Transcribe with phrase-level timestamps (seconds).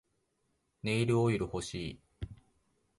[0.81, 1.99] ネイルオイル欲しい